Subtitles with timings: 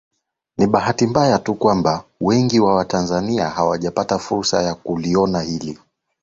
[0.57, 5.75] Ni bahati mbaya tu kwamba wengi wa Watanzania hawajapata fursa ya kuliona hilo